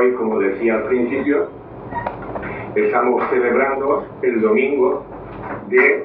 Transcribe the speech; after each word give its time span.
Hoy, 0.00 0.12
como 0.12 0.38
decía 0.38 0.76
al 0.76 0.84
principio, 0.84 1.48
estamos 2.76 3.20
celebrando 3.30 4.06
el 4.22 4.40
domingo 4.40 5.04
de 5.66 6.04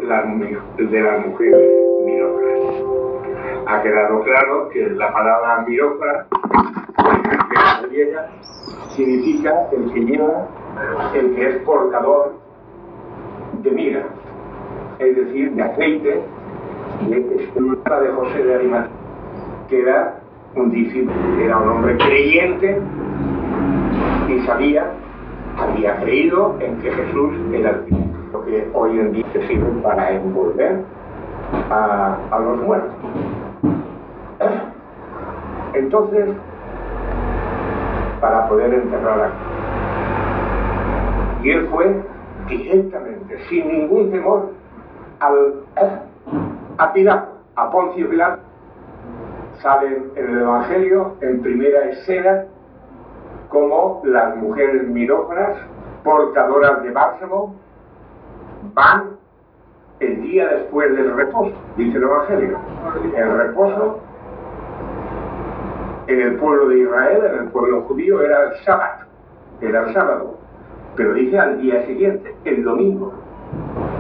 de 0.80 1.00
las 1.00 1.28
mujeres. 1.28 1.62
Ha 3.68 3.84
quedado 3.84 4.24
claro 4.24 4.70
que 4.70 4.90
la 4.90 5.14
palabra 5.14 5.64
griega, 7.84 8.30
significa 8.96 9.68
el 9.72 9.94
que 9.94 10.00
lleva, 10.00 10.48
el 11.14 11.36
que 11.36 11.50
es 11.50 11.56
portador 11.58 12.34
de 13.62 13.70
mira, 13.70 14.06
es 14.98 15.16
decir, 15.16 15.52
de 15.52 15.62
aceite, 15.62 16.22
es 17.12 17.54
de 17.54 18.10
José 18.16 18.44
de 18.44 18.56
Arimatea, 18.56 18.90
que 19.70 19.82
era 19.84 20.20
un 20.56 20.72
discípulo, 20.72 21.40
era 21.40 21.58
un 21.60 21.70
hombre 21.70 21.96
creyente 21.98 22.82
y 24.28 24.40
sabía, 24.46 24.86
había 25.58 25.98
creído 25.98 26.58
en 26.60 26.80
que 26.82 26.92
Jesús 26.92 27.34
era 27.52 27.70
el 27.72 27.80
Cristo, 27.86 28.46
que 28.46 28.70
hoy 28.74 29.00
en 29.00 29.12
día 29.12 29.26
sirve 29.48 29.82
para 29.82 30.12
envolver 30.12 30.82
a, 31.70 32.18
a 32.32 32.40
los 32.40 32.62
muertos. 32.62 32.92
Entonces, 35.74 36.30
para 38.22 38.48
poder 38.48 38.74
enterrar 38.74 39.20
a 39.20 39.32
Y 41.44 41.50
él 41.50 41.68
fue 41.72 42.02
directamente, 42.48 43.38
sin 43.50 43.68
ningún 43.68 44.12
temor, 44.12 44.52
al, 45.20 45.56
a 46.78 46.94
Pilato, 46.94 47.34
a 47.56 47.70
Poncio 47.72 48.10
Pilato. 48.10 48.42
Sale 49.62 50.04
en 50.16 50.30
el 50.30 50.42
Evangelio, 50.42 51.16
en 51.22 51.42
primera 51.42 51.86
escena, 51.90 52.46
como 53.54 54.02
las 54.04 54.36
mujeres 54.38 54.88
mirófanas, 54.88 55.56
portadoras 56.04 56.82
de 56.82 56.90
bálsamo, 56.90 57.56
van 58.74 59.12
el 60.00 60.22
día 60.24 60.48
después 60.48 60.94
del 60.96 61.16
reposo, 61.16 61.54
dice 61.78 61.98
el 61.98 62.04
Evangelio. 62.04 62.58
El 63.16 63.38
reposo 63.38 64.00
en 66.08 66.20
el 66.20 66.36
pueblo 66.38 66.68
de 66.70 66.80
Israel, 66.80 67.22
en 67.32 67.44
el 67.44 67.50
pueblo 67.50 67.84
judío, 67.84 68.22
era 68.22 68.50
el 68.50 68.56
sábado, 68.66 69.06
era 69.62 69.88
el 69.88 69.94
sábado. 69.94 70.36
Pero 70.96 71.14
dice 71.14 71.38
al 71.38 71.62
día 71.62 71.86
siguiente, 71.86 72.36
el 72.46 72.64
domingo, 72.64 73.14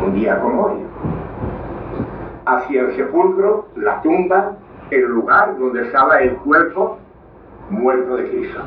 un 0.03 0.15
día 0.15 0.41
como 0.41 0.63
hoy. 0.63 0.79
Hacia 2.47 2.81
el 2.81 2.95
sepulcro, 2.95 3.67
la 3.75 4.01
tumba, 4.01 4.53
el 4.89 5.03
lugar 5.03 5.57
donde 5.59 5.83
estaba 5.83 6.17
el 6.21 6.35
cuerpo 6.37 6.97
muerto 7.69 8.17
de 8.17 8.29
Cristo. 8.29 8.59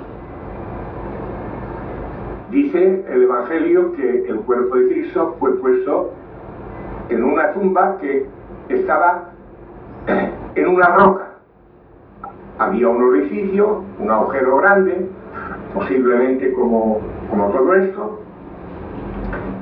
Dice 2.50 3.04
el 3.08 3.22
Evangelio 3.24 3.92
que 3.94 4.24
el 4.28 4.36
cuerpo 4.40 4.76
de 4.76 4.88
Cristo 4.88 5.34
fue 5.40 5.58
puesto 5.58 6.12
en 7.08 7.24
una 7.24 7.52
tumba 7.52 7.98
que 8.00 8.26
estaba 8.68 9.30
en 10.54 10.68
una 10.68 10.86
roca. 10.90 11.26
Había 12.58 12.88
un 12.88 13.02
orificio, 13.02 13.82
un 13.98 14.10
agujero 14.10 14.58
grande, 14.58 15.08
posiblemente 15.74 16.52
como, 16.52 17.00
como 17.28 17.48
todo 17.50 17.74
esto, 17.74 18.20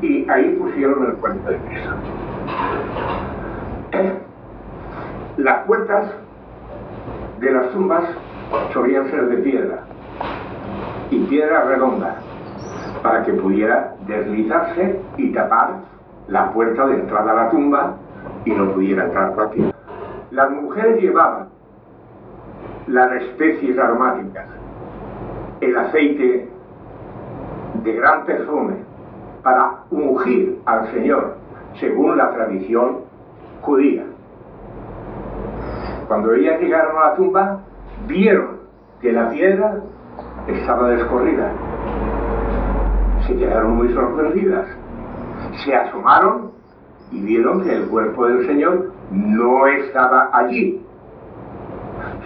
y 0.02 0.28
ahí 0.28 0.54
pusieron 0.60 1.06
el 1.06 1.14
cuerpo 1.14 1.48
de 1.48 1.56
Cristo. 1.56 1.90
Las 5.38 5.64
puertas 5.64 6.12
de 7.40 7.50
las 7.50 7.70
tumbas 7.70 8.04
solían 8.72 9.10
ser 9.10 9.26
de 9.28 9.36
piedra 9.38 9.80
y 11.10 11.18
piedra 11.24 11.64
redonda 11.64 12.20
para 13.04 13.22
que 13.22 13.34
pudiera 13.34 13.96
deslizarse 14.06 14.98
y 15.18 15.30
tapar 15.34 15.74
la 16.28 16.50
puerta 16.52 16.86
de 16.86 17.00
entrada 17.00 17.32
a 17.32 17.34
la 17.34 17.50
tumba 17.50 17.96
y 18.46 18.50
no 18.50 18.72
pudiera 18.72 19.04
entrar 19.04 19.34
cualquiera. 19.34 19.72
Las 20.30 20.50
mujeres 20.50 21.02
llevaban 21.02 21.48
las 22.86 23.12
especies 23.12 23.78
aromáticas, 23.78 24.46
el 25.60 25.76
aceite 25.76 26.48
de 27.82 27.92
gran 27.92 28.24
perfume 28.24 28.76
para 29.42 29.80
ungir 29.90 30.62
al 30.64 30.90
Señor 30.92 31.36
según 31.78 32.16
la 32.16 32.30
tradición 32.30 33.00
judía. 33.60 34.04
Cuando 36.08 36.32
ellas 36.32 36.58
llegaron 36.58 36.96
a 36.96 37.08
la 37.10 37.14
tumba, 37.16 37.60
vieron 38.06 38.60
que 39.02 39.12
la 39.12 39.28
piedra 39.28 39.82
estaba 40.46 40.88
descorrida. 40.88 41.52
Se 43.26 43.36
quedaron 43.36 43.76
muy 43.76 43.92
sorprendidas. 43.92 44.66
Se 45.64 45.74
asomaron 45.74 46.52
y 47.10 47.20
vieron 47.20 47.62
que 47.62 47.74
el 47.74 47.86
cuerpo 47.86 48.26
del 48.26 48.46
Señor 48.46 48.92
no 49.10 49.66
estaba 49.66 50.30
allí. 50.32 50.84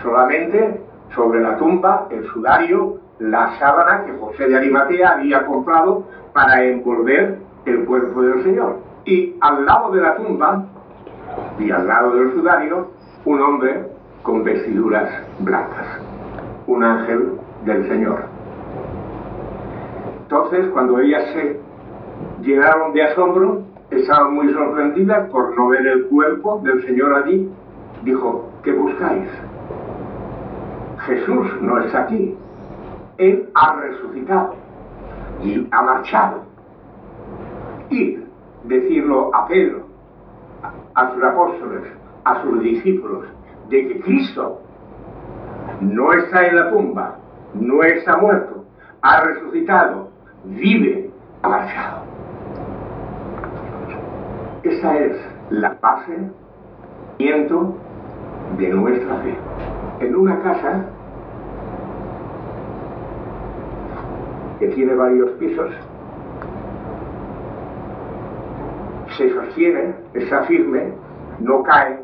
Solamente 0.03 0.81
sobre 1.14 1.41
la 1.41 1.56
tumba, 1.56 2.06
el 2.10 2.26
sudario, 2.28 2.98
la 3.19 3.58
sábana 3.58 4.04
que 4.04 4.12
José 4.19 4.48
de 4.48 4.56
Arimatea 4.56 5.10
había 5.10 5.47
comprado 5.47 6.04
para 6.32 6.64
envolver 6.64 7.38
el 7.64 7.84
cuerpo 7.84 8.22
del 8.22 8.42
Señor. 8.42 8.78
Y 9.04 9.37
al 9.41 9.66
lado 9.66 9.91
de 9.92 10.00
la 10.00 10.16
tumba 10.16 10.64
y 11.58 11.70
al 11.70 11.87
lado 11.87 12.14
del 12.14 12.32
sudario, 12.32 12.91
un 13.25 13.41
hombre 13.41 13.87
con 14.22 14.42
vestiduras 14.44 15.10
blancas, 15.41 15.87
un 16.66 16.82
ángel 16.82 17.38
del 17.64 17.88
Señor. 17.88 18.38
Entonces, 20.30 20.68
cuando 20.74 21.00
ellas 21.00 21.24
se 21.32 21.58
llenaron 22.42 22.92
de 22.92 23.02
asombro, 23.02 23.62
estaban 23.90 24.34
muy 24.34 24.52
sorprendidas 24.52 25.30
por 25.30 25.56
no 25.56 25.68
ver 25.68 25.86
el 25.86 26.04
cuerpo 26.08 26.60
del 26.62 26.84
Señor 26.84 27.14
allí, 27.14 27.50
dijo, 28.04 28.50
¿qué 28.62 28.72
buscáis? 28.72 29.26
Jesús 31.06 31.46
no 31.62 31.78
está 31.78 32.02
aquí, 32.02 32.36
Él 33.16 33.48
ha 33.54 33.76
resucitado 33.76 34.54
y 35.42 35.66
ha 35.70 35.80
marchado. 35.82 36.42
Y 37.88 38.18
decirlo 38.64 39.34
a 39.34 39.48
Pedro, 39.48 39.86
a 40.94 41.14
sus 41.14 41.24
apóstoles, 41.24 41.84
a 42.24 42.42
sus 42.42 42.60
discípulos, 42.60 43.24
de 43.70 43.88
que 43.88 44.00
Cristo 44.00 44.60
no 45.80 46.12
está 46.12 46.46
en 46.48 46.56
la 46.56 46.70
tumba, 46.70 47.16
no 47.54 47.82
está 47.82 48.18
muerto, 48.18 48.66
ha 49.00 49.22
resucitado, 49.22 50.17
vive, 50.44 51.10
ha 51.43 51.49
marchado. 51.49 52.03
Esa 54.62 54.99
es 54.99 55.16
la 55.50 55.76
base 55.81 56.31
de 58.59 58.69
nuestra 58.69 59.16
fe. 59.16 59.34
En 60.00 60.15
una 60.15 60.41
casa 60.41 60.84
que 64.59 64.69
tiene 64.69 64.94
varios 64.94 65.31
pisos, 65.32 65.71
se 69.16 69.31
sostiene, 69.31 69.94
está 70.15 70.44
firme, 70.44 70.93
no 71.41 71.62
cae, 71.62 71.99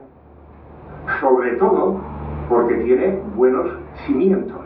sobre 1.21 1.53
todo 1.57 2.01
porque 2.49 2.75
tiene 2.77 3.21
buenos 3.37 3.71
cimientos. 4.07 4.61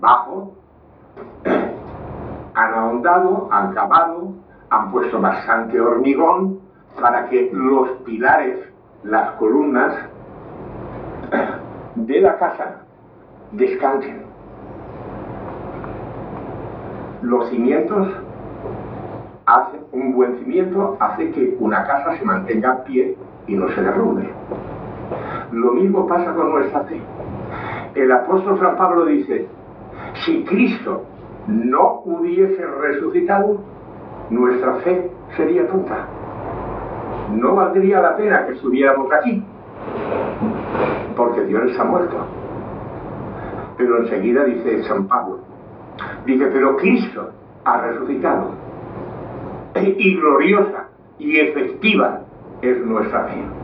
Bajo, 0.00 0.52
han 2.54 2.74
ahondado, 2.74 3.48
han 3.50 3.74
cavado, 3.74 4.32
han 4.70 4.90
puesto 4.90 5.20
bastante 5.20 5.80
hormigón 5.80 6.60
para 7.00 7.28
que 7.28 7.50
los 7.52 7.90
pilares, 8.04 8.60
las 9.02 9.32
columnas 9.32 9.94
de 11.96 12.20
la 12.20 12.38
casa 12.38 12.82
descansen. 13.52 14.22
Los 17.22 17.48
cimientos 17.50 18.08
hace 19.46 19.80
un 19.92 20.14
buen 20.14 20.38
cimiento 20.38 20.96
hace 21.00 21.30
que 21.32 21.56
una 21.58 21.84
casa 21.84 22.16
se 22.16 22.24
mantenga 22.24 22.72
a 22.72 22.84
pie 22.84 23.16
y 23.46 23.54
no 23.54 23.68
se 23.68 23.82
derrumbe. 23.82 24.28
Lo 25.52 25.72
mismo 25.72 26.06
pasa 26.06 26.34
con 26.34 26.50
nuestra 26.50 26.80
fe. 26.84 27.00
El 27.94 28.10
apóstol 28.10 28.58
San 28.58 28.76
Pablo 28.76 29.04
dice, 29.06 29.46
si 30.24 30.44
Cristo 30.44 31.04
no 31.46 32.02
hubiese 32.04 32.64
resucitado, 32.66 33.60
nuestra 34.30 34.74
fe 34.76 35.10
sería 35.36 35.66
tonta. 35.68 36.06
No 37.32 37.54
valdría 37.54 38.00
la 38.00 38.16
pena 38.16 38.46
que 38.46 38.52
estuviéramos 38.52 39.12
aquí, 39.12 39.42
porque 41.16 41.42
Dios 41.44 41.70
está 41.70 41.84
muerto. 41.84 42.16
Pero 43.76 43.98
enseguida 43.98 44.44
dice 44.44 44.82
San 44.84 45.06
Pablo, 45.08 45.40
dice, 46.24 46.46
pero 46.46 46.76
Cristo 46.76 47.30
ha 47.64 47.80
resucitado 47.80 48.64
y 49.80 50.16
gloriosa 50.16 50.88
y 51.18 51.38
efectiva 51.38 52.20
es 52.62 52.78
nuestra 52.86 53.24
fe. 53.24 53.42